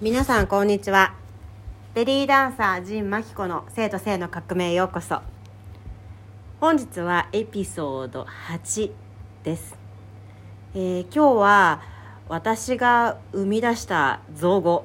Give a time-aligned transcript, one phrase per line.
[0.00, 1.16] 皆さんこんにちは。
[1.92, 5.22] ベリーダンサー陣真紀子の生と性の革命へようこそ。
[6.60, 8.92] 本日はエピソード8
[9.42, 9.76] です、
[10.76, 11.82] えー今日は
[12.28, 14.84] 私が生み出した造語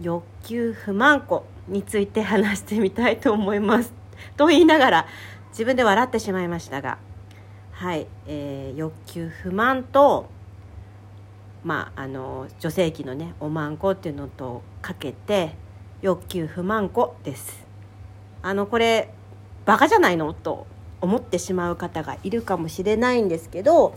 [0.00, 3.92] 欲求不満庫について話してみたいと思います。
[4.38, 5.06] と言いながら
[5.48, 6.98] 自分で笑ってしまいましたが
[7.72, 10.30] はい、えー欲求不満と
[11.64, 15.56] まあ、あの女性器のねおまんこっていうのとかけて
[16.02, 17.64] 欲求不満庫です。
[18.42, 19.12] あのこれ
[19.64, 20.34] バカじゃないの？
[20.34, 20.66] と
[21.00, 23.94] 思ってしまう方がいるかもしれないんですけど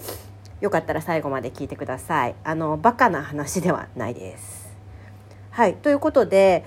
[0.61, 2.35] よかったら最後まで聞いてください。
[2.45, 4.69] あのバカな話ではないです。
[5.51, 6.63] はいということで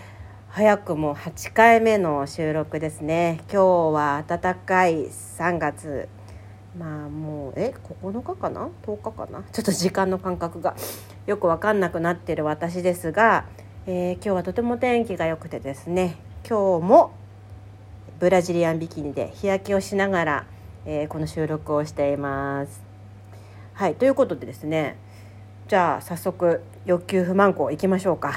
[0.48, 3.41] 早くも8回目の収録ですね。
[3.50, 6.08] 今日は暖かい3月
[6.79, 9.42] まあもうえ9日かな？10日かな？
[9.52, 10.77] ちょっと時間の感覚が
[11.27, 13.45] よく分かんなくなってる私ですが、
[13.87, 16.16] えー今日はとても天気が良くてですね
[16.48, 17.11] 今日も
[18.20, 20.47] ブラジリアンビキニで日焼けをしながら、
[20.86, 22.83] えーこの収録をしています。
[23.75, 24.97] はいということでですね
[25.66, 28.33] じゃあ早速欲求不満庫いきましょうか。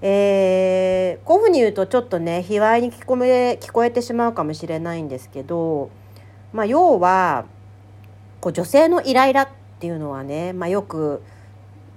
[0.00, 5.90] えーこういうふうに言うとちょっとね卑猥に聞こえ聞こえてしまうかもしれないんですけど
[6.52, 7.44] まあ、要は
[8.40, 9.48] こう女性のイライラっ
[9.80, 11.22] ていうのはね、まあ、よく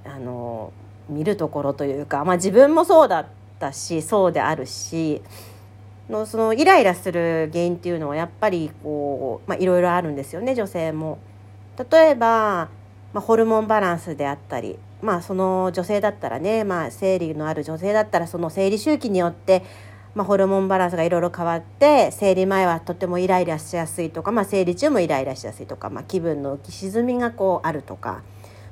[0.05, 0.73] あの
[1.09, 3.25] 見るところというか、まあ、自分もそうだっ
[3.59, 5.21] たしそうであるし
[6.09, 11.19] のそのイライラする原因っていうのはやっぱりこう、まあ、いろいろあるんですよね女性も。
[11.91, 12.69] 例えば、
[13.13, 19.63] まあ、ホルモンバランスであったり、まあ、その女性だったらね、まあ、生理のある女性だったらその生理周期によって
[20.13, 28.21] まあ、ホルモンバランスがいろいろ変わって生理前はとてもイライラしやすいとか、まあ、生理中もイライラしやすいとか、まあ、気分の浮き沈みがこうあるとか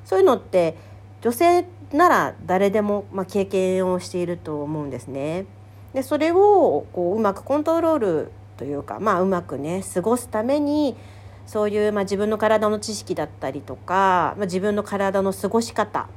[0.04, 0.76] そういうのって
[1.22, 5.46] 女性なら誰でも、まあ、経験をしていると思うんですね。
[5.92, 10.96] でそれをこううまくコントロールというか、まあ、うまくね過ごすために
[11.46, 16.08] そういう、まあ、自分の体の知識だったりとか、まあ、自分の体の過ごし方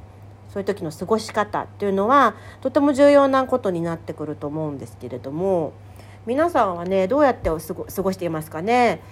[0.54, 5.72] そういう時の過ごし方っていうのはとても重要なことになってくると思うんですけれども
[6.26, 9.02] 皆さんはねどうやって過ごしていますかね？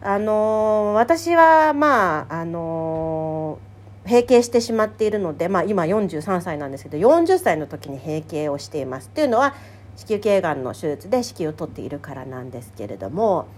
[0.00, 3.58] あの私はまああの
[4.06, 9.08] 閉経してしまっているので、まあ、今43歳なんですけど40歳の時に閉経をしています。
[9.08, 9.54] っていうのは
[9.96, 13.48] 子宮頸がんの手術で子宮を取っているからなんですけれども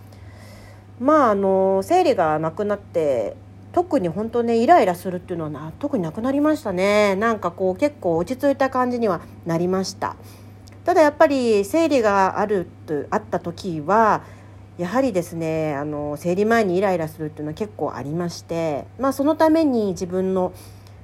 [0.99, 3.37] まああの生理がなくなって
[3.73, 10.17] 特に本当ねイライラするっていうのはな特になくなりましたねなんかこう結構落ち着いた感じにはなりました
[10.85, 14.23] ただやっぱり生理があるとあった時は
[14.79, 20.53] やはりですねあの生理前にイライラするっていうのは結構ありましてまあそのために自分の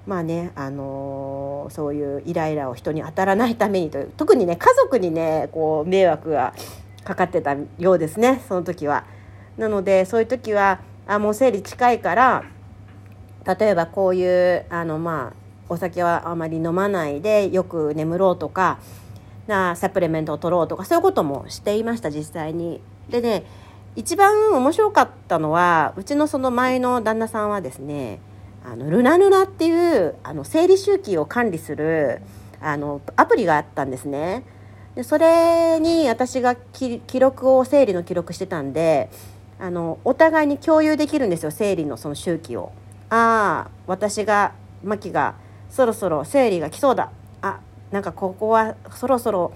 [0.07, 6.55] まあねあのそういうイライラを人に当たらないためにという特にね家族にねこう迷惑が
[7.05, 9.05] かかってたようですねその時は。
[9.57, 12.45] なのでそういう時はあもう生理近いから
[13.49, 18.79] 例えばこういうあのまあお酒はあまり飲まないでよく眠ろうとか
[19.47, 22.83] なサプリメントを取ろうとかそういうこともしていました実際に。
[23.09, 23.45] でね
[23.97, 28.21] 一番面白かったのはうちのその前の旦那さんはですね
[28.65, 32.21] あのルナルナっていうあの生理周期を管理する
[32.61, 34.45] あのアプリがあったんですね。
[34.95, 39.11] でそれに私が記録を生理の記録してたんで
[39.59, 42.73] あのお互いに共有できるんですよ生理のその周期を。
[43.11, 44.53] ああ私が
[44.83, 45.35] マキが
[45.71, 47.11] そろそろ生理が来そうだ
[47.43, 47.61] あ
[47.91, 49.53] なんかここはそろそろ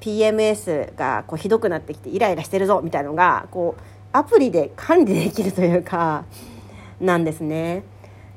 [0.00, 3.82] PMS がこうひどくなってきてイライラしてるぞみたいのがこう
[4.12, 6.24] アプリで管理できるというか
[7.00, 7.82] なんですね。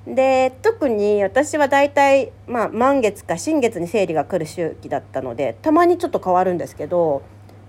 [0.07, 7.21] で特に私は大体、まあ、満月か新月に生理が来る周期だったのでたまにちょっと変わるんですけど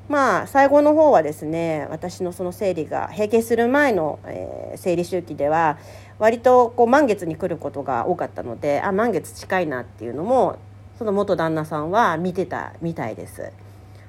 [0.08, 5.78] まあ最後の方はですね私のその生理が閉経する前の、えー生理周期では
[6.20, 10.58] 割とこう満月に来ることが多かったのであ満月近いなっていうのも
[10.98, 13.50] その元旦那さんは見てたみたいです。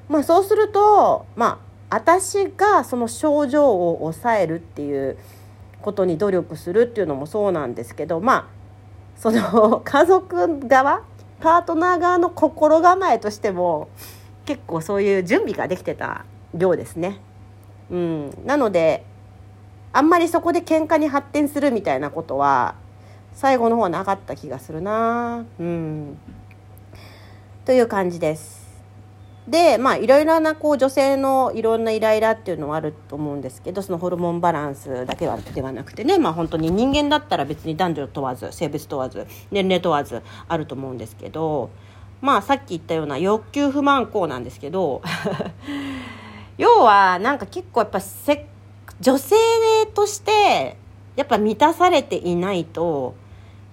[0.10, 5.18] まあ、そうするとまあ私がその症状を抑えるっていう
[5.82, 8.48] ことに努力するっていうのもそうなんですけどまあ
[9.16, 11.04] その家族側
[11.40, 13.88] パートナー側の心構えとしても
[14.46, 16.26] 結構そういう準備ができてた
[16.58, 17.20] ようですね。
[17.90, 19.06] うん、なので
[19.94, 22.76] あんまりそこで喧嘩に発展するみたいなことは
[23.34, 25.46] 最後の方はなかった気がするな。
[25.60, 26.18] うん、
[27.66, 28.62] という感じです。
[29.48, 41.72] でまあいろいろなこう女性のいろんなイライラっていうのはあると思うんですけどそのホルモンバランスだけはではなくてねまあ本当に人間だったら別に男女問わず性別問わず年齢問わずあると思うんですけど
[42.22, 45.02] まあさっき言ったような欲求不満行なんですけど
[46.58, 48.46] 要はなんか結構やっぱせ
[49.02, 49.36] 女性
[49.94, 50.78] として
[51.16, 53.16] やっぱ満たされていないと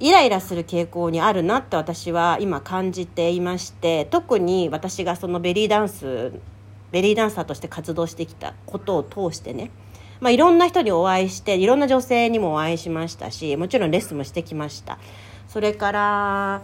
[0.01, 6.33] イライラする傾向にあるなって私は今感じていまして特に私がそのベリーダンス
[6.93, 9.71] ベリーダンサーとして活動してきたことを通してね、
[10.21, 14.99] まあ、いろんな人にお会いしていろんな女性にもお会いしましたしもちろんレッスンもしてきました。
[15.49, 16.63] それから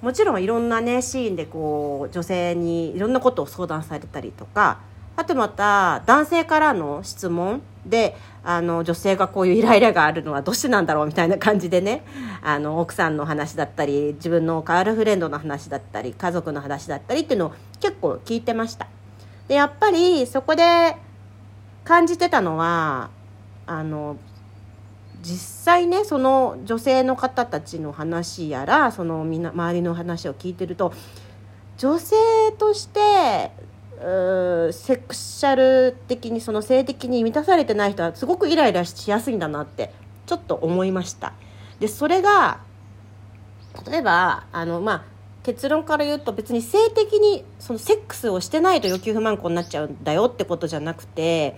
[0.00, 4.80] もちろんいろんなねシーンでこう女性にいろんなことを相談されたりとか
[5.22, 12.02] あとまた男性からの質問であの女性がこういうイライラがあるのはどうしてなんだろうみたいな感じでね
[12.42, 18.88] あの奥さんの話だったり自分のガールフレンドの話だったり家族の話だったりっていうのを結構聞いてました。
[19.46, 20.96] でやっぱりそこで
[21.84, 23.10] 感じてたのは
[23.66, 24.16] あの
[25.22, 30.92] 実際ねその女性の方たちの話やらそのみんな周りの話を聞いてると
[31.78, 32.16] 女性
[32.58, 33.52] として
[34.72, 39.92] セクシャル的にその性的に満たされてない人はすごくイライラしやすいんだなって
[40.26, 41.32] ちょっと思いました。
[41.78, 42.60] でそれが
[43.88, 45.04] 例えばあのまあ
[45.42, 51.56] 結論から言うと別に性的にそのセックスをしてないと欲求不満行になっちゃうんだよってことじゃなくて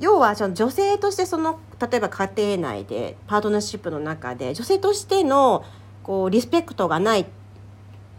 [0.00, 5.64] 要はその女性としてその例えば家庭内でパートナーシップの中で女性としての
[6.02, 7.39] こうリスペクトがないって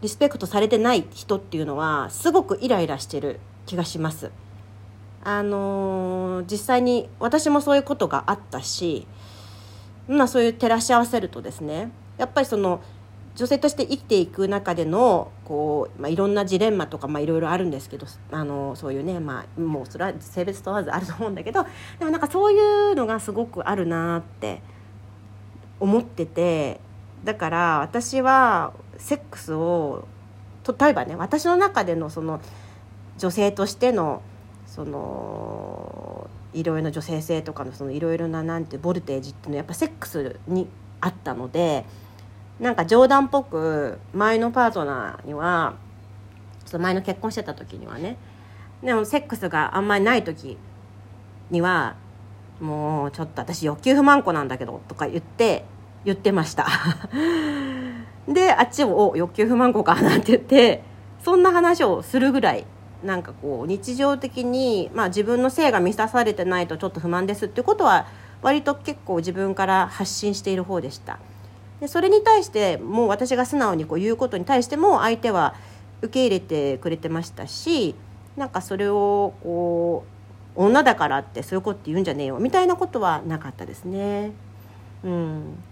[0.02, 4.30] リスペクトされてない人っていうのはすごくイライラしてる気がします。
[5.24, 9.06] あのー、実際に私もそういうことがあったし、
[10.08, 12.82] まあ、そういう照らし合わせるとですねやっぱりその
[13.36, 21.64] 女性として生きていく中でのこう、まあ、いろんなジレンマとか、まあ、いろいろあるんですけどあのそういうね、まあ、もうそれは性別問わずあると思うんだけど
[21.98, 24.60] でもなんかそういうのがすごくあるなって
[25.78, 26.80] 思ってて
[27.24, 30.06] だから私はセックスを
[30.80, 32.40] 例えばね私の中でのその
[33.18, 34.22] 女性としての
[34.66, 40.68] そのいろいろな女性性とかのそのいろいろななんてボルテージっていうのはやっぱセックスに
[41.00, 41.84] あったので
[42.60, 45.74] なんか冗談っぽく前のパートナーには
[46.64, 48.16] その前の結婚してた時にはね
[48.82, 50.56] でもセックスがあんまりない時
[51.50, 51.96] には
[52.60, 55.64] もうちょっと私欲求不満子なんだけどとか言って
[56.04, 56.66] 言ってました。
[58.28, 60.82] であっちも「お欲求不満子か」なんて言って
[61.22, 62.64] そんな話をするぐらい
[63.04, 68.06] なんかこう日常的に、まあ、自分の性が満たされてないとちょっと不満ですっていうことは
[68.42, 71.18] 割と結構自分から発信している方でした
[71.80, 75.54] でそれに対してもう私が素直にこう言うことに対しても相手は
[76.00, 77.94] 受け入れてくれてましたし
[78.36, 80.04] なんかそれをこ
[80.56, 84.32] う女だからってそういうこと言うんじゃねえよみたいなことはなかったですね。
[85.02, 85.62] うん、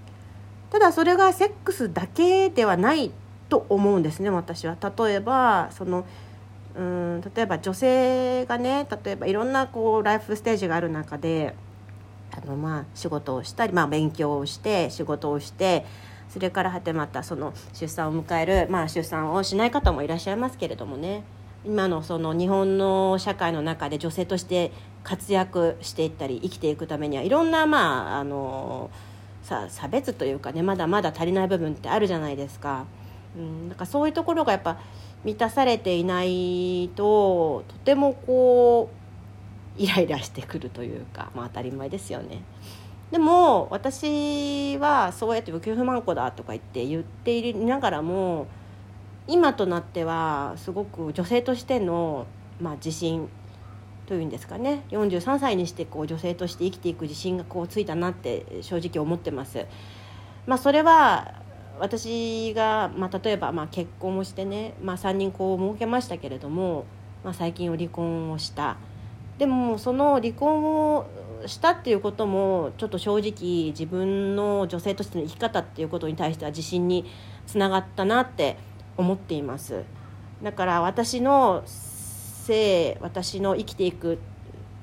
[0.70, 3.10] ただそれがセックスだけではない
[3.48, 4.76] と思うんですね私は。
[4.98, 6.04] 例えばその
[6.76, 11.54] うん例えば女性がね例えばいろんなこうライフステージがある中で
[12.30, 15.84] あのまあ仕事をしたり、まあ、勉強をして仕事をして
[16.28, 21.24] それからはてまたその出産を迎える、まあ、出産をしない方もいらっしゃいますけれどもね
[21.64, 24.70] 今のその日本の社会の中で女性として
[25.02, 28.90] 活躍していったり生きていくためにはいろんなまああの
[29.50, 32.86] さ差別というかねまだまだ足りない部分ってあるじゃないですか。
[33.36, 34.78] うん、なんかそういうところがやっぱ
[35.24, 38.90] 満たされていないととてもこ
[39.76, 42.42] うイライラしてくるというか、まあ、当たり前ですよね。
[43.10, 48.46] でも私はそうやって無給不満子だとか言って言っていながらも
[49.26, 52.26] 今となってはすごく女性としての、
[52.60, 53.28] まあ、自信
[54.10, 54.82] というんですかね。
[54.90, 59.66] 43歳にしてこう女性として生きていく自信がこうついたなって正直思ってます。
[60.48, 61.34] まあ、それは
[61.78, 66.86] 私が、まあ、例えば、まあ、結婚をしてね、まあ、3人子を設けましたけれども、
[67.22, 68.78] まあ、最近離婚をした。
[69.38, 71.06] でもその離婚を
[71.46, 77.08] したっていうこともちょっと正直自分の女性としての生き方っていうことに対しては自信に
[77.46, 78.56] つながったなって
[78.96, 79.84] 思っています。
[80.42, 81.62] だから私の
[82.50, 84.18] 性私の生きていく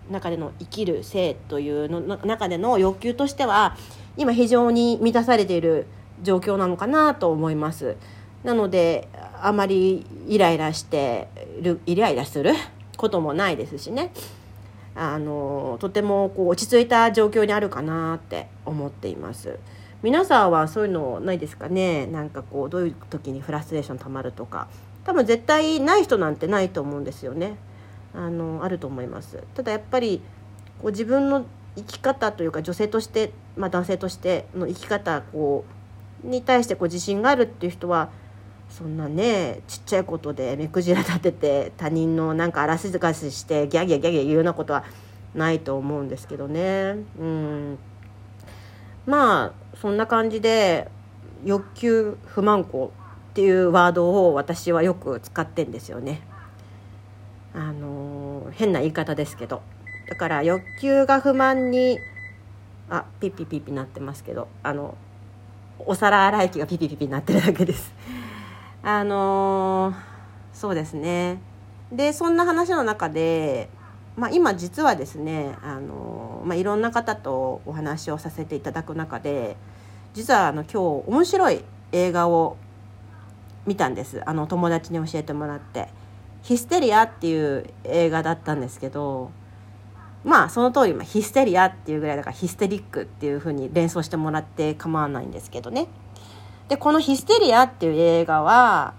[0.09, 3.75] 中での生きる性というの中での欲求としては
[4.15, 5.85] 今非常に満たされている
[6.23, 7.97] 状況なのかなと思います。
[8.45, 9.09] なので
[9.41, 11.27] あまりイライラして
[11.61, 12.53] るイライラする
[12.95, 14.13] こともないですしね。
[14.95, 19.59] あのとてもこう落ち着いた状況にあるかなって思っています。
[20.01, 22.07] 皆さんはそういうのないですかね？
[22.07, 24.69] なんかこうどういう時にフラストレーションたまるとか。
[25.07, 27.55] 多分絶対ない人なんてないと思うんですよね。
[28.13, 29.41] あのあると思います。
[29.55, 30.21] ただやっぱり
[30.81, 31.45] こう自分の
[31.77, 35.63] 生き方というか女性として、まあ、男性としての生き方こ
[36.25, 38.09] うに対してこう自信があるっていう人は
[38.69, 44.83] そんなねちっちゃいことで目くじら立てて他人のなんか荒すかししてギャギャギャギャ言うようなことは
[45.33, 46.97] ないと思うんですけどね。
[47.17, 47.77] うん。
[49.05, 50.89] まあそんな感じで
[51.45, 52.91] 欲求不満行
[53.37, 56.21] っていうワードを私はよく使ってんですよね。
[57.53, 59.61] あの変な言い方ですけど
[60.09, 61.99] だから欲求が不満に
[62.89, 64.97] あピッピピッピなってますけどあの
[65.77, 67.93] お皿洗い機がピピピピなってるだけです。
[68.81, 69.93] あの
[70.51, 71.39] そうですね
[71.91, 73.69] でそんな話の中で
[74.15, 79.57] まあ、今実はですねあの、まあ、いろんな方とお話をさせていただく中で
[80.15, 82.57] 実はあの今日面白い映画を
[83.67, 84.23] 見たんです。
[84.25, 85.89] あの友達に教えてもらって
[86.41, 89.29] 「ヒステリア」っていう映画だったんですけど
[90.23, 95.87] まあその通り、まあ、ヒステリアっていうぐらいだからヒステリックっていうふうに連想してもらって構わないんですけどね。
[96.69, 98.93] でこの「ヒステリア」っていう映画は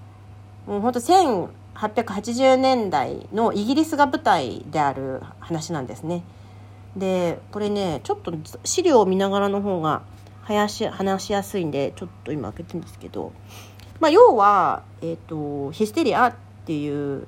[0.66, 6.22] もうほんと1880年代のイギリスが舞台である話なんですね。
[6.96, 8.32] でこれねちょっと
[8.64, 10.02] 資料を見ながらの方が
[10.42, 10.72] 話
[11.18, 13.32] しやすいんでちょっと今開けてるんですけど、
[14.00, 17.26] まあ、要は、えーと、ヒステリアっていう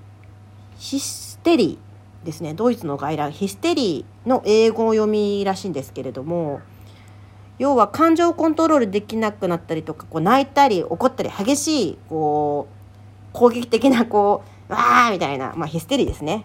[0.79, 2.55] ヒステリーですね。
[2.55, 6.61] ドイツの外来ヒステリーの英語読みらしいんですけれども
[7.59, 16.45] 要は感情をコントロールできなくなったりとかこう泣いたり怒ったり激しいこう攻撃的なこうわーみたいな、まあ、ヒステリーですね。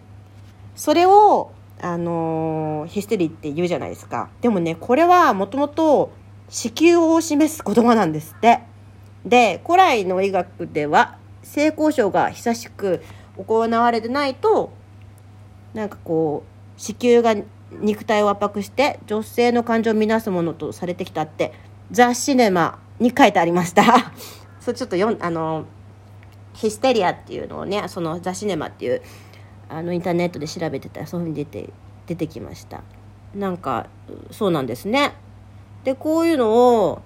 [0.75, 1.51] それを
[1.81, 4.29] あのー、ヒステリーって言うじゃないですか。
[4.41, 6.11] でもねこれはもともと
[6.49, 8.61] 子宮を示す言葉なんですって。
[9.25, 13.01] で古来の医学では性交渉が久しく
[13.37, 14.71] 行われてないと
[15.73, 16.43] なんかこ
[16.77, 17.35] う子宮が
[17.71, 21.53] 肉体を圧迫して女性の感情を乱すものとされてきたって
[21.91, 24.11] ザ・シネマに書いてありました。
[24.59, 25.65] そうちょっとよあの
[26.53, 29.01] ヒステリアっていうのをねそのザ・シネマっていう
[29.69, 31.69] あのインターネットで調べてたらそういうふうに出て
[32.07, 32.83] 出てきました。
[33.33, 33.87] なんか
[34.31, 35.13] そうなんですね。
[35.83, 37.01] でこういうのを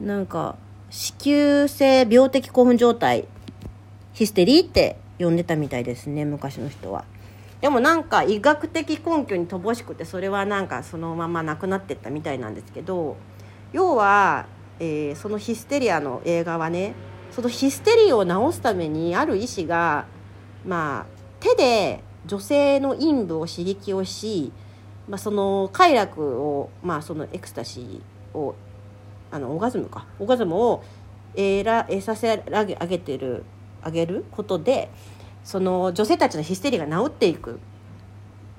[0.00, 0.56] なんか
[0.92, 3.26] 子宮性病的興奮状態
[4.12, 7.06] ヒステリーって呼んでたみたいですね昔の人は。
[7.62, 13.16] でもなんか医学的根拠に乏しくてそれはなんかそのままなくなってったみたいなんですけど
[13.72, 14.44] 要は、
[14.80, 16.94] えー、そのヒステリアの映画はね
[17.30, 20.04] そのヒステリーを治すためにある医師が
[20.66, 21.06] まあ
[21.40, 24.52] 手で女性の陰部を刺激をし、
[25.08, 28.54] まあ、その快楽を、まあ、そのエクスタシーを
[29.32, 30.84] あのオーガズムかオーガズムを
[31.34, 33.44] 得ら得させ上げ上げてる
[33.84, 34.90] 上げることで
[35.42, 37.58] その女性たちのヒステリーが治っていく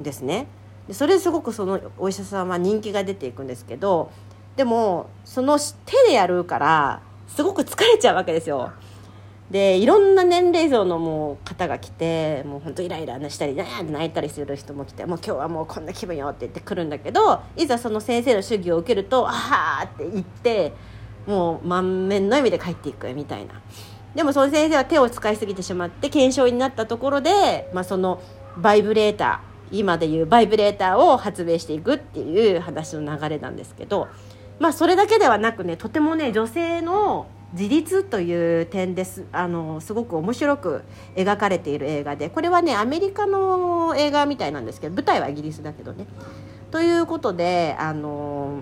[0.01, 0.47] んですね。
[0.87, 4.11] でそれですごくそのお医者さんは人気が出ていくんですけど
[4.57, 8.71] でもその手でやるからすごく疲れちゃうわけですよ。
[9.53, 20.73] でいろんな年齢層のもう方が来てもう本当イライラしたりって泣いたりする人も来てもう今日はもうこんな気分よって言ってくるんだけどいざその先生の主義を受けるとああって言って
[21.27, 23.61] もう満面の意味で帰っていくみたいな。
[24.15, 28.21] でもその先生は手を使いすぎてしまって検証になったところで、まあ、その
[28.57, 34.07] バイブレーター今でいうバイブレーターを発明していくっていう話の流れなんですけど
[34.59, 40.81] まあそれだけではなくねとてもね女性の自立という点ですあのすごく面白く
[41.15, 46.07] 描かれている映画でこれはねアメリカの映画みたいなんですけど舞台はイギリスだけどね。
[46.71, 48.61] ということであの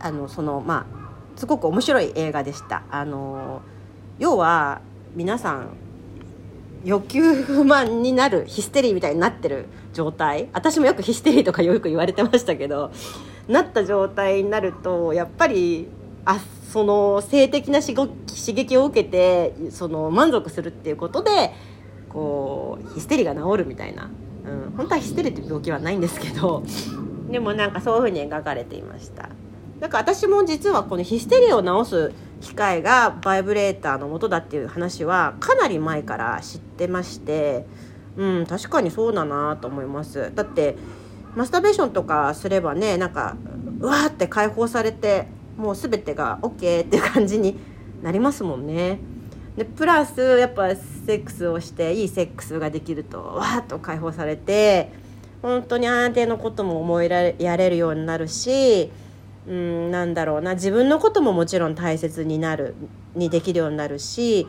[0.00, 2.82] あのそのまあすごく面白い映画でした。
[2.90, 3.62] あの
[4.18, 4.80] 要は
[5.14, 5.68] 皆さん
[6.84, 12.92] 欲求不満になるヒステリーみたいになってる状態私もよくヒステリーとかよく言われてましたけど
[13.48, 15.88] なった状態になるとやっぱり
[16.28, 16.40] あ
[16.72, 17.94] その性的な刺
[18.52, 21.52] 激を受けてその満足するっていうことで
[22.10, 24.10] こうヒステリが治るみたいな、
[24.44, 26.62] うん、本当はヒステリーって病気はないんですけど。
[27.30, 29.28] でもなんかそういうふうに描かれていました。
[29.80, 37.66] だから私も実はこのヒステリーを治す機械がバイブレーターのもとだっていう話はかなり前から知ってまして。
[38.18, 40.32] うん確かにそうだなと思います。
[40.34, 40.76] だって
[41.36, 43.36] マスターベーションとかすればねなんか
[43.78, 47.58] うわーって解放されてもう全てが OK っていう感じに
[48.02, 49.00] なりますもんね。
[49.56, 54.92] でプラスやっぱセックスをしていいセックスができるとわーっと解放されて
[55.42, 58.92] 本当に安定のことも思いやれるようになるし
[59.48, 62.76] うんなんだろうな自分のことももちろん大切になる
[63.16, 64.46] にできるようになるし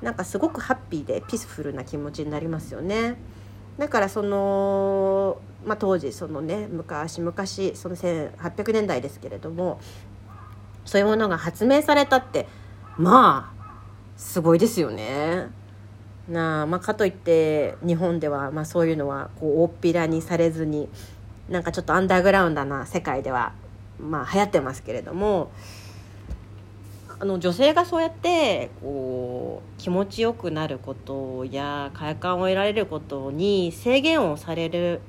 [0.00, 3.16] なんかすごくハッピーでピスフルな気持ちになりますよね。
[3.78, 9.80] だからその、まあ、当時そのね昔昔その1800年代ですけれども
[10.92, 12.46] そういうものが発明されたって
[12.98, 13.72] まあ
[14.18, 15.48] すごいですよね。
[16.28, 20.90] なあまあ、かといって日本では、まあ、そういうのはこう大っぴらにされずに
[21.48, 23.54] なんかちょっとアンダーグラウンドな世界では、
[23.98, 25.50] まあ、流行ってますけれども
[27.18, 35.00] あの女性がそうやってこう気持ちよくなることや快感を得られることに制限をされる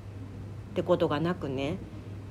[0.72, 1.76] ってことがなくね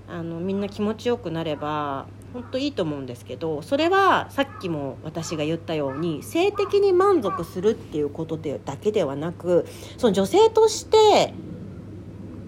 [0.09, 9.67] あのみんな気持ちよくなれば本当いいと思うんですけどそれはさっきも私が言ったように性的に満足するっていうことでだけではなく
[9.99, 11.35] その女性として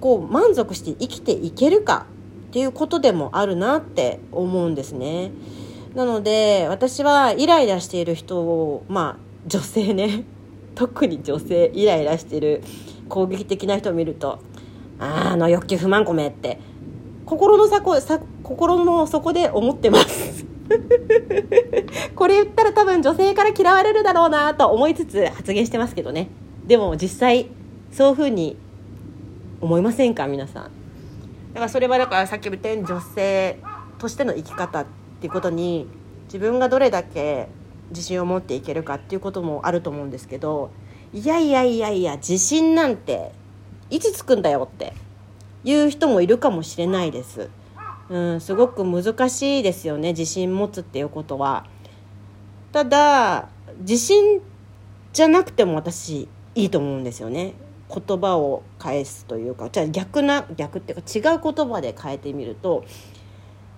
[0.00, 2.06] こう満足して生きていけるか
[2.50, 5.32] っていうことでもあるなって思うんですね。
[5.94, 10.24] なので私はイライラしている人をまあ女性ね
[10.74, 12.62] 特に女性イライラしてる
[13.08, 14.38] 攻撃的な人を見ると
[14.98, 16.58] 「ああの欲求不満込め」って
[17.26, 20.44] 心の底さ心の底で思ってます。
[22.16, 26.28] これ言ったら多分女性から嫌われるだろうなと思いつつ発言してますけどね。
[26.66, 27.48] でも実際
[27.92, 28.56] そういうふうに
[29.60, 30.62] 思いませんか皆さん。
[30.62, 33.58] だからそれはだからさっき言ったように女性
[33.98, 34.86] としての生き方っ
[35.20, 35.86] ていうことに
[36.26, 37.48] 自分がどれだけ
[37.90, 40.70] 自信を持っていけるかっていうこともあると思うんですけど
[41.12, 43.30] いやいやいやいや自信なんて
[43.88, 44.92] いつつくんだよって
[45.64, 47.50] いう人もいるかもしれないです。
[48.10, 51.66] うん、すごく難しいですよね自信持つっていうことは。
[52.70, 53.48] ただ
[53.80, 54.40] 自信
[55.12, 57.54] じゃなくても私いいと思うんですよね。
[57.88, 62.84] 言葉を返すというかじゃあ逆な逆っていうか違う言葉で変えてみると、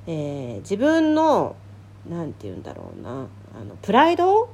[0.07, 1.55] えー、自分の
[2.09, 4.49] 何て言うんだろうなあのプライド？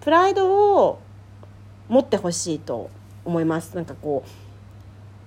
[0.00, 1.00] プライドを
[1.88, 2.90] 持ってほしいと
[3.24, 3.76] 思います。
[3.76, 4.28] なんかこう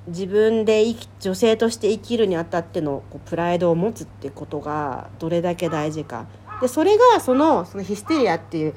[0.08, 6.28] 自分で生き女性として生きるにあたってのこうプライドを持つってことがどれだけ大事か。
[6.62, 8.76] でそれがそのそのヒステリアっていう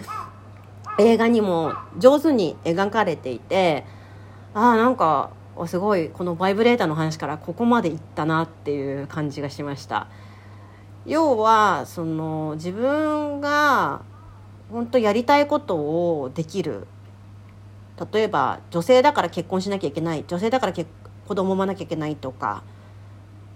[0.99, 3.85] 映画にも上手に描かれていて
[4.54, 5.30] ああなんか
[5.66, 10.08] すごいこのバイブレーターの話からここまでいったなっていう感じがしました。
[11.06, 14.02] 要はその自分が
[14.71, 16.86] 本当やりたいことをできる。
[18.12, 20.25] 例えば女性だから結婚しなきゃいけない。
[20.26, 20.88] 女性だから結
[21.28, 22.62] 子供産まなきゃいけないとか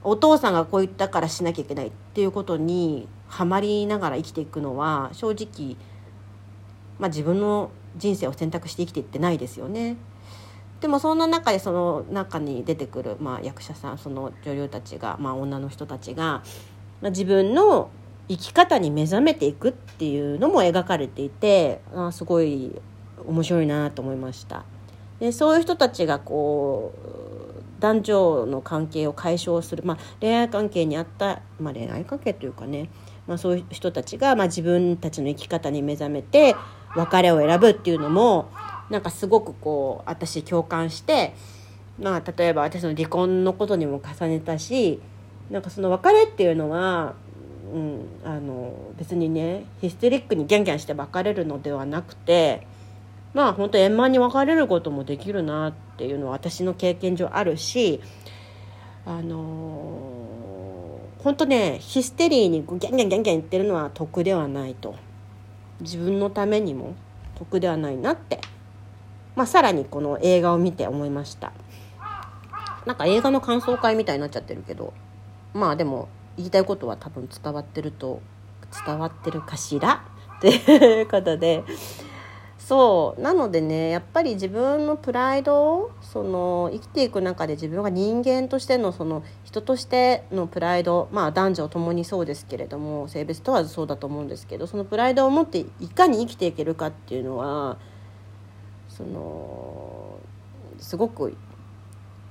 [0.05, 5.77] お父さんがこう言ったからしなきゃいけないっていうことにはまりながら生きていくのは正直、
[6.99, 9.97] まあ、自分の人生を選択して生きていってないですよね。
[10.81, 16.43] でもそんな中でその中に出てくる、まあ、役者さんその女優たちが、まあ、女の人たちが、
[17.01, 17.89] まあ、自分の
[18.29, 22.73] 生き方に目覚めていくっていうのも描かれていてあすごい
[23.27, 24.65] 面白いなと思いました。
[25.21, 27.32] でそういう人たちがこう
[27.83, 32.89] 男女の関係を解消する、まあ、恋愛関係にあった、まあ、恋愛関係というかね、
[33.27, 36.55] まあ、そういう人たちが、まあ、自分たちの生き方に目覚めて
[36.95, 38.51] 別れを選ぶっていうのも
[38.89, 41.35] なんかすごくこう私共感して、
[41.99, 45.01] まあ、例えば私の離婚のことにも重ねたし
[45.51, 47.15] なんかその別れっていうのは、
[47.75, 52.65] うん、あの別にねヒステリックにギャンギャンして別れるのではなくて。
[53.35, 58.01] まあ本当円満に別れることもできるなっていうのは私の経験上あるし
[59.07, 64.95] あのー、本当ねヒステリーにギャンギャンギャンギャン言ってるのは得ではないと。
[65.81, 66.95] 自分のためにも
[67.35, 68.41] 得ではないなって、
[69.35, 71.53] まあ、さらにこの映画を見て思いました。
[72.87, 74.93] なんか映画の感想会みたいになっちゃってるけど
[75.55, 78.21] まあでも言いたいことは多分伝わってると
[78.87, 80.05] 伝わってるかしら
[80.41, 81.63] ということで
[82.73, 83.21] そう。
[83.21, 97.77] なのでねやっぱり自分のプライドその生きていく中で自分が人間としてのその人としてのプライドまあ男女ともにそうですけれども性別問わずそうだと思うんですけどそのプライドを持っていかに生きていけるかっていうのは
[98.89, 100.19] その
[100.79, 101.37] すごく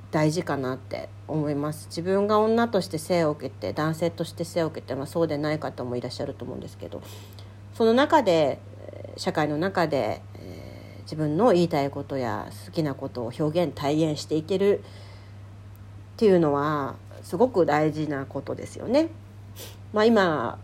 [0.10, 1.86] 大事かなって思います。
[1.90, 7.04] 自分が女として生を受けて男性として生を受けて、まあ、そうでない方もいらっしゃると思うんですけど
[7.76, 8.60] その中で
[9.18, 10.22] 社会の中で、
[11.04, 14.82] 自分の言いたいことや好きなことを表現体現していけるっ
[16.18, 19.10] ていうのはすごく大事なことですよね。
[19.94, 20.60] まあ、今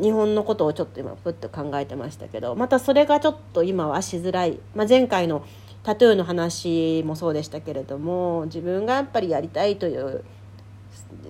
[0.00, 5.44] 日本のことをちょっと今プッと考えてましたけどまたそれがちょっと今はしづらい、まあ、前回の
[5.82, 10.24] タトゥーの話もそうでしたけれども自分がやっぱりやりたいという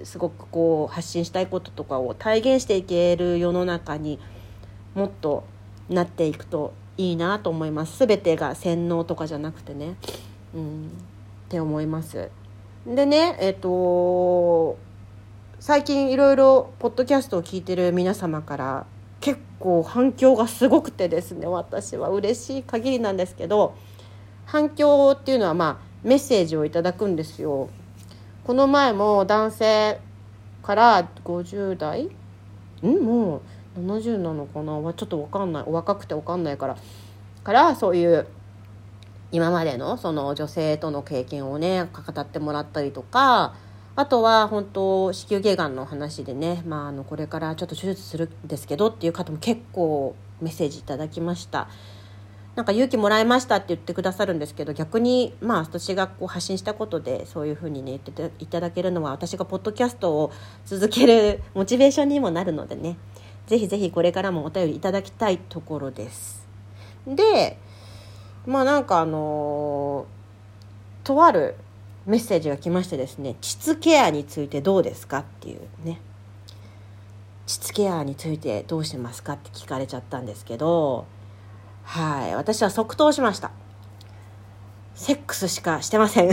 [0.05, 4.19] すごくこう発信したいこととかを体現していける世の中に
[4.95, 5.45] もっと
[5.89, 8.07] なっていくといいなと思います。
[8.07, 9.97] 全てが洗脳とかじゃなくてね、
[10.55, 10.91] うん、っ
[11.49, 12.31] て思います。
[12.87, 14.79] でねえっ、と
[15.59, 18.87] 最近いろいろポッドキャストを聞いてる皆様から
[19.21, 22.11] 結構反響がすごくてですね私は。
[22.11, 23.75] 嬉しい限りなんですけど
[24.45, 27.69] 反響っていうのはまあメッセージをいただくんですよ。
[28.45, 30.01] この前も男性
[30.63, 32.11] から50代？
[32.83, 33.41] んもう
[33.79, 34.73] 70なのかな？
[34.95, 35.65] ちょっと分かんない。
[35.67, 36.77] 若くて分かんないから。
[37.45, 38.27] からそういう
[39.33, 43.55] 今までのその女性との経験をね語ってもらったりとか
[43.95, 51.69] あとは本当子宮頸がんの話でね、まあ、あのこれからちょっと手術するんですけどっていう方も結構メッセージいただきました。
[52.57, 60.33] なんか勇気もらいましたって言ってくださるんですけど逆にまあ私がこう発信したことでそういうふうにね言っていただけるのは私がポッドキャストを
[60.65, 62.97] 続けるモチベーションにもなるのでね。
[63.47, 66.47] ぜひぜひこれからもお便りいただきたいところです。
[67.07, 67.59] で
[68.47, 71.55] まあなんかあのー、とある
[72.07, 75.19] メッセージが来ましてですね膣ケアについてどうですか？
[75.19, 76.01] っていうね
[77.47, 79.33] 膣ケアについてどうしてますか？
[79.35, 81.07] って聞かれちゃったんですけど
[81.85, 83.51] はい私は即答しました。
[84.95, 86.31] セックスしかしてません。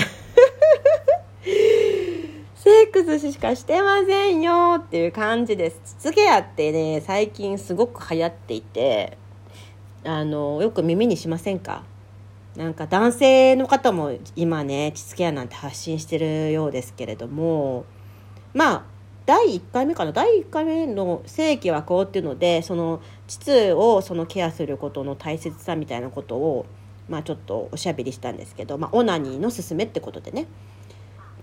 [2.84, 5.96] セックスしかしてませんよっていう感じです。
[6.00, 9.18] 膣ケアってね最近すごく流行っていて
[10.04, 11.86] あのよく耳にしませんか？
[12.58, 17.86] なんか男性の方も今ね膣ケアなんて発信してるようですけれども
[18.54, 18.84] まあ
[19.26, 20.12] 第1回目かな？
[20.12, 26.66] 第1回目の「性器はこう」っていうのでその膣をそのケアすることの大切さみたいなことを、
[27.08, 30.48] まあ、ちょっとおしゃべりしたんですけど、まあ、オナニーの勧めってことでね。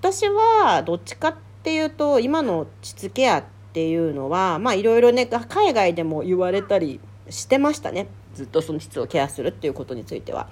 [0.00, 10.48] 私はどっちかっていうと今の膣ケアっていうのはまあいろいろね海外でも言われたりしてましたねずっとその膣をケアするっていうことについては。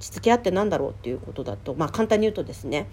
[0.00, 2.88] 膣ケアって何だろうっていうことだと、まあ、簡単に言うとですね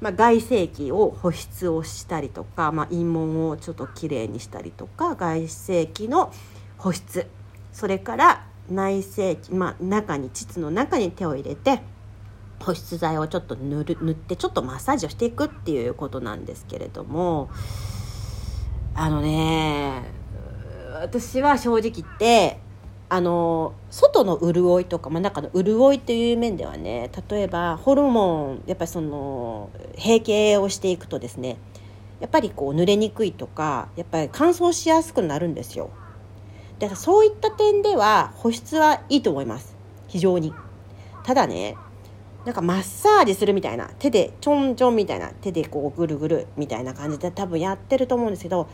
[0.00, 6.32] まあ、外性器を保湿をしたりとか、まあ、陰門をちょっときれいにしたりとか外性器の
[6.76, 7.28] 保湿
[7.72, 11.82] それから内性器、まあ、中に膣の中に手を入れて
[12.62, 17.50] 保湿剤をちょっと塗る塗ってちょっとマッサージをしていくっていうことなんですけれども
[18.94, 20.02] あのね
[20.94, 22.58] 私は正直言って
[23.08, 31.58] あの外の潤いとか、まあ、中の潤いという面ではね例えばホルモンやっぱりその閉経をしていくとですね
[32.20, 35.90] やっぱりこう濡れにくいとかやっぱり乾燥しやすくなるんですよ。
[36.78, 39.76] でそういった点では保湿はいいと思います。
[40.08, 40.54] 非常に。
[41.24, 41.76] ただね
[42.44, 48.68] なんかマッサージするみたいな手でちょんちょんみたいな手でこうぐるぐるみたいな感じで多分やってると思うんですけど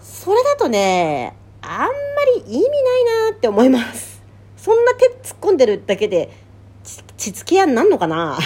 [0.00, 1.86] それだとねあんま
[2.36, 4.22] り意味ないなって思います。
[4.56, 6.30] そんな手突っ込んでるだけで
[7.16, 8.38] ちつけ屋になんのかな？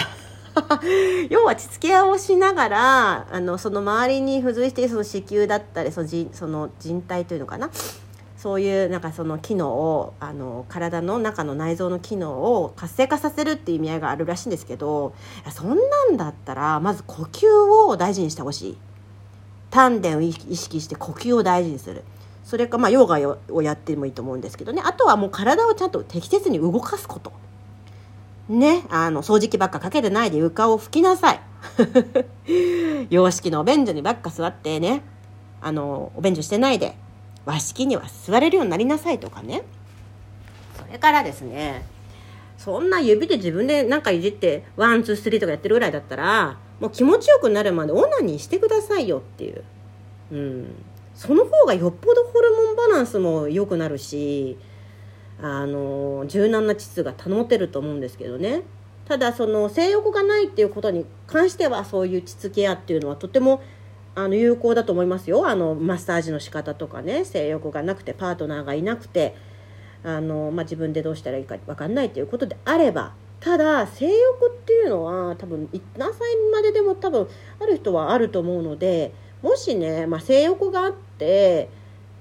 [1.29, 7.69] 要はちつけ屋をしながらあのその周りに付随しているその子宮だったりそのじその人体というのかな？
[8.43, 15.15] そういうなんかその機能をあの体の中の内臓の機能を活性化させるっていう意味合いがあるらしいんですけど
[15.49, 18.77] そんなんだったらまず呼吸を大事にしてほしい。
[19.69, 22.03] 丹田を意識して呼吸を大事にする。
[22.43, 23.17] それかまあヨガ
[23.49, 24.81] をやってもいいと思うんですけどね。
[24.83, 27.31] あとはもう体をちゃんと適切に動かすこと。
[28.49, 28.83] ね。
[28.89, 31.39] あの掃除機ばっかかけてないで床を拭きなさい。
[33.09, 35.01] 洋式のお便所にばっか座ってね。
[35.61, 37.01] あのお便所してないで。
[37.45, 39.63] 和式には座れるようになりなさいとかね。
[40.77, 41.85] それからですね
[42.57, 49.63] そんな指で自分でなんかいじって one two three とかやってるぐらいだったらもう気持ちよくなるまでオナニーしてくださいよっていう。
[50.31, 50.75] うん。
[51.15, 54.57] その方がよっぽどホルモンバランスも良くなるし
[55.39, 58.61] あの柔軟な膣が保てると思うんですけどね。
[59.05, 63.61] ただその性欲がないっていうことに関してはそういう膣ケアっていうのはとても
[64.15, 65.47] あの有効だと思いますよ。
[65.47, 67.25] あのマッサージの仕方とかね。
[67.25, 69.35] 性欲がなくてパートナーがいなくて。
[70.03, 73.13] あの、まあ、自分でどうしたらいいか分かんないっていうことであれば。
[73.39, 76.21] ただ性欲っていうのは多分何歳
[76.53, 77.27] まででも多分
[77.59, 81.67] ある人はあると思うのでもしね、まあ、性欲があって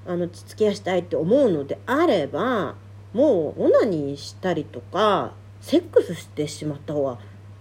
[0.05, 2.75] あの付き合いしたいって思うのであれば
[3.13, 7.19] もうオナニーしたりとかセックスしてしまった方が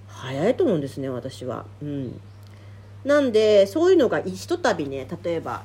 [0.07, 1.67] 早いと思うんですね私は。
[1.83, 2.19] うん、
[3.05, 5.63] なんでそういうのがひとたびね例えば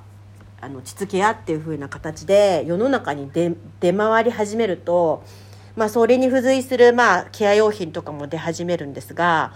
[0.61, 5.23] あの膣ケアっていう風な形で世の中に出回り始めると、
[5.77, 9.53] まあ、それに付随する、まあ、ケア用品とかも出始めるんですが、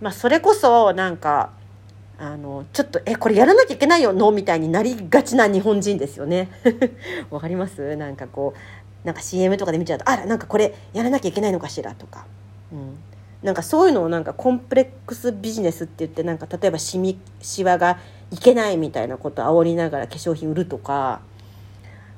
[0.00, 1.50] まあ、それこそなんか
[2.18, 4.30] あのちょっとえこれやらなきゃいけないよの？
[4.30, 6.50] みたいになりがちな日本人ですよね。
[7.30, 7.96] わかります？
[7.96, 11.94] なんかこうなんか CM とかで見ちゃうとあらなんかこれやらなきゃいけないのかしら？
[11.94, 12.26] とか、
[12.72, 12.96] うん、
[13.42, 17.98] なんかそういうのをなんかコンプレックスビジネスって言ってなんか例えばシミシワが
[18.30, 21.20] いけないみたいなことを煽りながら化粧品売るとか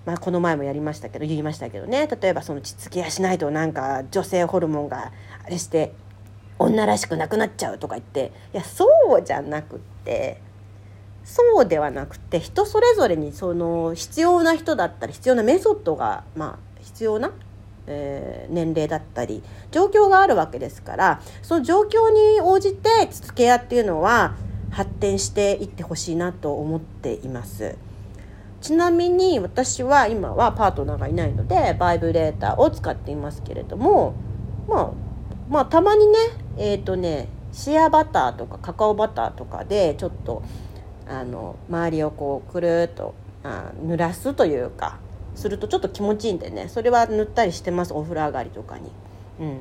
[0.06, 5.12] まあ、この前もやりましたけど言いましたけどね例えばその膣ケアしないとなんか女性ホルモンが
[5.44, 5.92] あれして
[6.58, 8.86] 女らしくなくなっちゃうとか言っていやそ
[9.18, 10.40] うじゃなくって
[11.24, 17.32] そうではなくて人それぞれにその必要な人だったり必要なメソッドがまあ必要な、
[17.86, 24.34] えー、年齢だったり状況があるわけですからその状況に応じて膣ケアっていうのは
[24.70, 27.76] 発展していってほしいなと思っています。
[28.60, 34.14] ちなみに私は今はパートナーがいないのでバイブレーターを使っていますけれども
[34.66, 34.90] まあ
[35.50, 36.18] まあたまにね
[36.56, 40.42] えっ、ー、とねシアバターとかカカオバターとかでちょっと
[41.06, 44.98] あの周りをこうくるっとあ濡らすというか
[45.34, 46.68] するとちょっと気持ちいいんでね。
[46.68, 47.92] それは塗ったりしてます。
[47.92, 48.90] お風呂上がりとかに。
[49.40, 49.58] うん、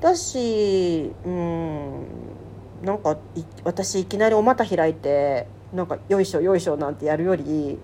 [0.00, 2.06] だしうん
[2.82, 3.16] なんか
[3.64, 7.78] 私いきなりお股開いてなんかよいしょよいしょなんてやるより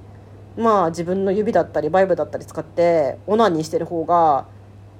[0.57, 4.46] まあ自分の指だったりバイブだったり使ってオナニーしてる方が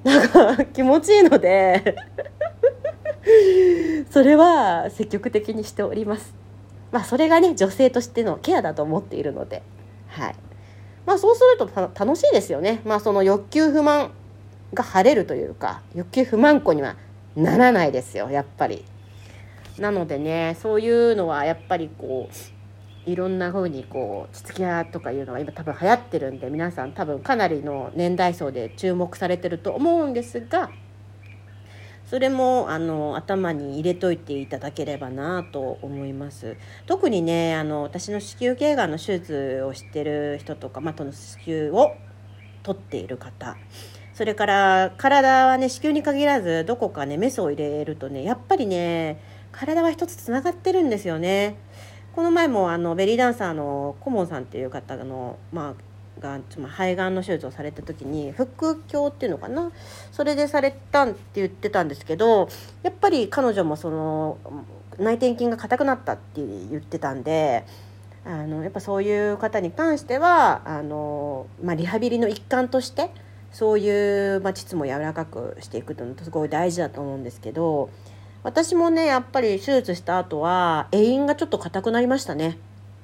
[0.05, 1.96] なんか 気持ちいいので
[4.11, 6.35] それは積極的にしております。
[6.90, 9.62] まあそれがね女性としてのケアだと思っているので。
[10.09, 10.35] はい。
[11.11, 12.83] まあそうすると楽しいですよね。
[12.85, 14.12] まあその欲求不満
[14.73, 16.94] が晴れるというか欲求不満子には
[17.35, 18.85] ならないですよやっぱり。
[19.77, 30.70] なのでねそういうのはやっぱりこういろんな風にこうちつき屋とかいうのが今多分流行ってるんで皆さん多分かなりの年代層で注目されてると思うんですが
[32.11, 36.57] それもあの頭に入れといていただければなと思います。
[36.87, 41.94] 特にねあの私の子宮頸がんの手術をしてる人とか、まあ、その子宮を
[42.64, 43.57] 取っている方。
[44.12, 51.59] それから体はね子宮に限らずどこかねメスを入れるとねやっぱりね体は一つつながってるんですよね。
[52.16, 58.46] この前もあのベリーダンサーのコモンさんっていう方の、まあ、がつまり肺がんの手術をされた時に腹
[58.88, 59.70] 腔っていうのかな？
[60.12, 62.49] それでされたって言ってたんですけど
[62.83, 64.38] やっぱり彼女もその
[64.99, 67.64] 内転筋が硬くなったって言ってたんで
[68.25, 73.11] あのやっぱそういう方に関してはあの、まあ、リハビリの一環として
[73.53, 77.90] そういう、まあ、膣も柔らかくしていくというのすごい大事だと思うんですけど。
[78.42, 82.57] 私もねやっぱり手術した後は栄陰がちょっと硬くなりましたね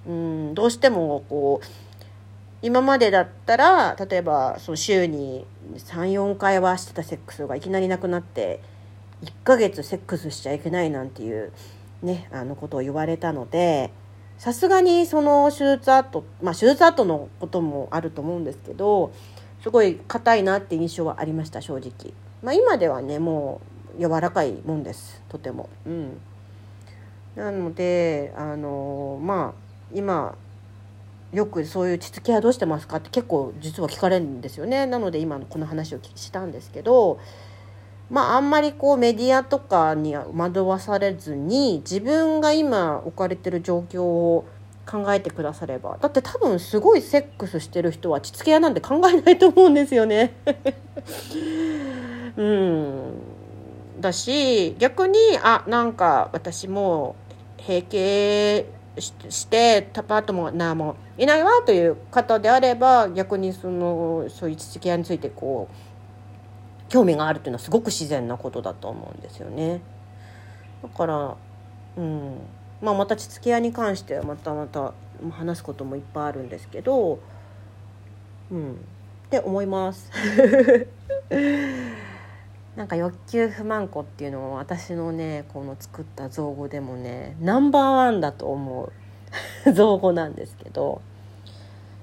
[0.09, 1.67] うんどうしてもこう
[2.67, 8.61] 今までだったら例えばその週に34回はしてたセックスがいきなりなくなって
[9.23, 11.53] 1ヶ月セックスしちゃいけないなんていう
[12.03, 13.93] ねあのことを言われたので
[14.37, 19.13] さすがにその手術後まあ手術後のこともあると思うんですけど
[19.63, 22.13] すごい硬いなって印象はありました正直。
[22.43, 23.61] まあ、今ではねも
[23.97, 25.69] う柔らかいもんですとても。
[25.87, 26.21] うん、
[27.37, 29.61] なのであのまあ
[29.95, 30.35] 今
[31.37, 34.87] よくそういう膣ケアどうしてますかって結構実は聞かれるんですよね。
[34.87, 37.21] なので今のこの話をしたんですけど
[38.09, 44.47] まああんまりこうメディアとかに惑わされずに自分が今置かれてる状況を
[44.87, 50.37] 考えてくださればだって多分すごいセックスしてる人は膣ケアなんて考えないと思うんですよね。
[52.39, 53.13] うん。
[54.01, 57.15] だし逆にあなんか私も
[57.59, 58.65] 閉経
[58.99, 69.81] してパートナーもいないわという方であれば逆にそのそういう父親についてこう興味があるというのはすごく自然なことだと思うんですよね。
[70.83, 71.37] だから、
[71.97, 72.39] うん
[72.81, 74.93] まあ、また父親に関してはまたまた
[75.31, 77.19] 話すこともいっぱいあるんですけど、
[78.51, 78.75] うん、っ
[79.31, 80.11] て思います。
[82.77, 88.93] なんか欲求不満子っていうのは私のねこの作った造語でもねナンバーワンだと思う。
[89.73, 91.01] 造語なんですけど。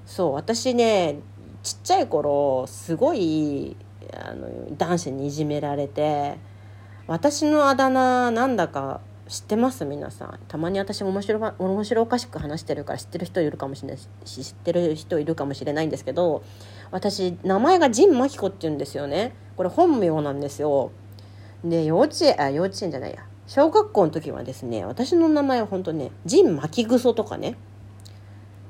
[0.06, 1.16] そう私ね
[1.62, 3.76] ちっちゃい頃すごい
[4.12, 6.36] あの男子にいじめられて
[7.06, 9.84] 私のあだ名なんだか知ってます？
[9.86, 10.38] 皆さん。
[10.48, 16.44] たまに私も面白面白おかしく話してるから知ってる人いるかもしれないし知ってる人いるかもしれないんですけど
[16.90, 19.34] 私名前が神真紀子って言うんですよね。
[19.56, 20.90] これ本名なんですよ。
[21.64, 23.24] で幼稚園あ幼稚園じゃないや。
[23.46, 27.56] 小学校の時はですね私の名前は本当ね神巻きぐそとかね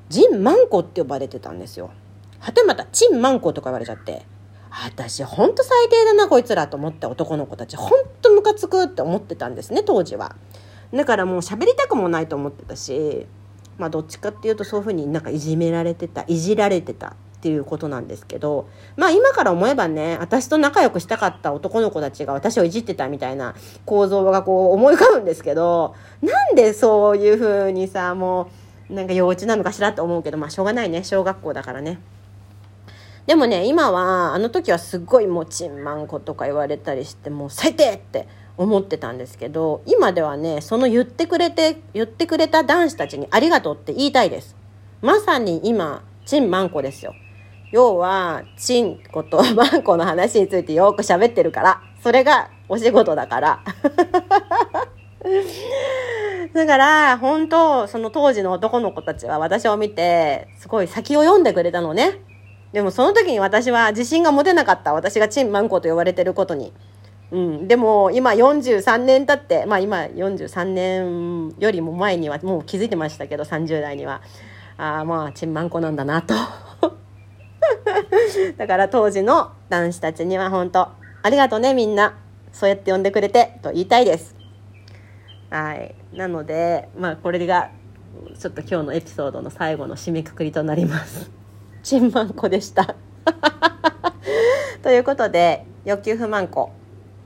[0.09, 1.91] 神万子って呼ばれてたんですよ。
[2.39, 4.25] はてまた陳万子とか言われちゃって。
[4.83, 7.89] 私ほんと最低だなこいつらと思って男の子たちほん
[8.21, 10.35] とムカつくって思ってたんですね当時は
[10.93, 13.25] だからもう喋りたくもないと思ってたし
[13.77, 28.49] まあどっちかっていうとそういうふうになんかいじめられてたいじられてたっていうことなんですけどまあ今から思えばね私と仲良くしたかった男の子たちが私をいじってたみたいな構造がこう思い浮かぶんですけどなんでそういう風にさも
[28.89, 31.99] うなんか幼稚なのかしらって思うけどまあしょうがないね小学校だからね。
[33.25, 44.55] でもね今はあの時はすっごいもうちんまんことか言われたりしてもう最低って思ってたんですけど今ではねその言ってくれて言ってくれた男子たちにありがとうって言いたいです。
[45.01, 47.13] まさに今ちんまんこですよ。
[47.71, 51.81] 要はちんことまんこの話についてよく喋ってるから。
[52.01, 53.63] それがお仕事だから。
[56.53, 62.19] だから本当その当時の男の子たちは私を見てすごい先を読んでくれたのね。
[62.75, 64.91] でもその時に私は自信が持てなかった。
[64.91, 66.73] 私がチンマンコと呼ばれてることに。
[67.31, 74.21] うん、でも今43年経ってまあ今43年よりも前にはもう気づいてましたけど30代には。
[74.75, 76.33] ああまあチンマンコなんだなと。
[78.57, 80.89] だから当時の男子たちには本当
[81.23, 82.17] ありがとうねみんな。
[82.51, 84.35] そうやって呼んでくれてと言いたいです。
[85.49, 85.95] はい。
[86.11, 87.69] なのでまあこれが
[88.37, 91.44] ちょっと今日のエピソードの最後の締めくくりとなります。
[91.85, 92.95] チンマンコでした。
[94.81, 96.71] ということで欲求不満子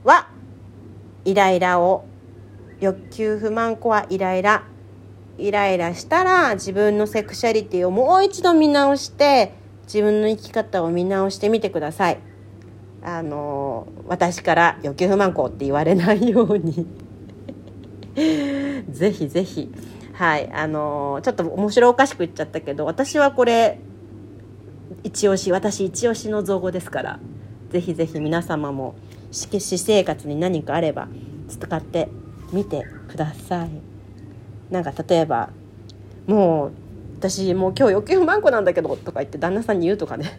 [0.04, 0.28] は
[1.24, 2.04] イライラを。
[2.78, 4.64] 欲求不満子はイライラ。
[5.38, 12.18] イライラしたら自分のセクシャリティをもう一度見直して自分の生き方を見直してみてください。
[13.02, 16.86] あの私から欲求不満子って言われないように。
[18.92, 19.72] ぜひぜひ。
[20.12, 23.78] はいあのちょっと面白おかしく言っちゃったけど私はこれ
[25.02, 27.20] 一押し私一押しの造語ですから
[27.70, 28.94] ぜひぜひ皆様も
[29.32, 31.08] 私生活に何かあれば
[31.48, 32.08] 使って
[32.52, 33.70] みてください。
[34.70, 35.50] なんか例えば
[36.26, 36.72] もう
[37.18, 40.38] 私もう今日欲求不満子なんだけどとか言って旦那さんに言うとかね。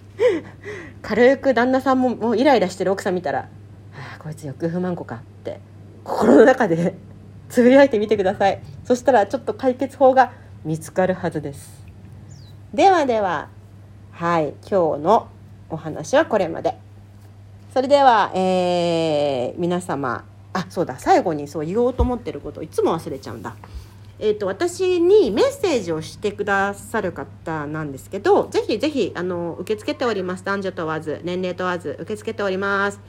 [1.02, 3.48] 軽く旦那さんももうイライラしてる奥さん見たら
[3.94, 5.60] 「ああこいつ欲求不満子か」って
[6.04, 6.94] 心の中で
[7.48, 8.60] つぶやいてみてください。
[8.84, 10.32] そしたらちょっと解決法が
[10.64, 11.79] 見つかるはずです。
[12.72, 13.48] ではでは
[14.12, 15.28] はい今日の
[15.70, 16.78] お話はこれまで。
[17.74, 23.56] それでは、えー、皆様あそうだ最後にそう言おうと思ってることいつも忘れちゃうんだ。
[24.20, 33.00] えーと、私にメッセージをしてくださる方なんですけどぜひぜひあの受け付けております男女問わず年齢問わず受け付けております。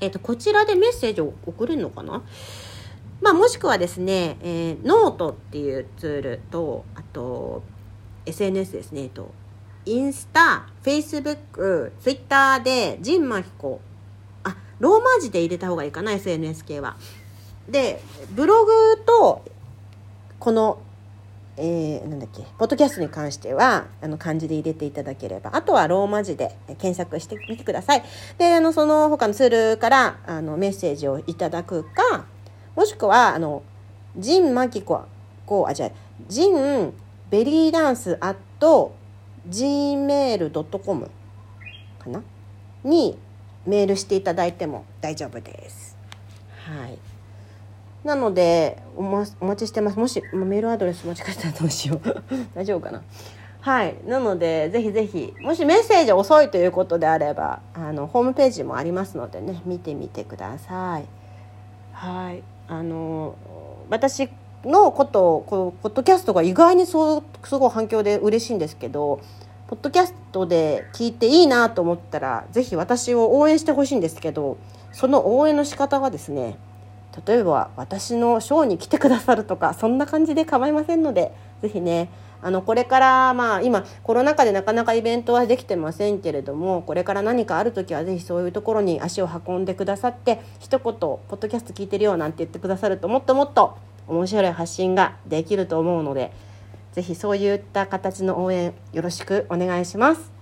[0.00, 2.24] えーと、こちらでメッセージを送れるのかな？
[3.20, 7.62] まあ、もしくはですね、えー、ノートっていうツールとあと
[8.26, 9.32] SNS ですね、えっと、
[9.86, 13.80] インスタ、フェイスブック、ツイッターで、ジンマヒコ。
[14.42, 16.96] あ、ローマ字で入れた方がいいかな、SNS 系は。
[17.68, 18.72] で、ブログ
[19.04, 19.42] と、
[20.38, 20.78] この、
[21.56, 28.02] えー、なんだっけ、ポッドキャストに関しては、あの、漢字で入れていただければ、あとはローマ字で検索してみてください。
[28.38, 32.24] で、あの、その他のツールから、あの、メッセージをいただくか、
[32.74, 33.62] もしくは、あの、
[34.16, 35.02] ジンマキコ、
[35.46, 35.90] こう、あ、じゃあ、
[36.28, 36.94] ジン
[37.30, 38.94] ベリーダンスアット
[39.48, 41.10] gmail.com
[41.98, 42.22] かな？
[42.84, 43.18] に
[43.66, 45.96] メールしていただいても大丈夫です。
[46.66, 46.98] はい。
[48.04, 49.98] なのでお,、ま、お待ちしてます。
[49.98, 52.22] もしメールアドレス間違えたらどうしよう。
[52.54, 53.02] 大丈夫かな？
[53.60, 53.96] はい。
[54.06, 61.06] なので、ぜひぜひ、もしメッセージ遅いということであれば、あの、ホームページもありますのでね、見てみてください。
[61.94, 62.42] はい。
[62.68, 63.36] あの、
[63.88, 64.28] 私
[64.64, 69.20] のことをこうポッドキャストが意外にそうすごい反響で嬉しいんですけど
[69.66, 74.58] ポッドキャストで聞いていいなと思ったら是非私を応援してほしいんですけど
[74.92, 76.56] その応援の仕方はですね
[77.26, 82.08] 例えば私のショーに来てくださるとかそんな感じで構いませんので是非ね
[82.42, 96.32] あのこれからまあ今コロナ禍でなかなかイベントはできてませんけれどもこれから何かある時は是非そういうところに足を運んでくださって一言「ポッドキャスト聞いてるよ」なんて言ってくださるともっともっと面白い発信ができると思うので
[96.92, 100.32] 是非そういった形の応援よろしくお願いします。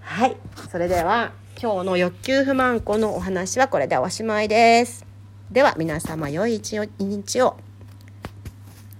[0.00, 0.36] はい
[0.70, 5.04] それでは今日の欲求不満子のお話はこれでおしまいです。
[5.50, 7.56] では皆様良い一日を。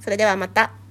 [0.01, 0.82] それではまた。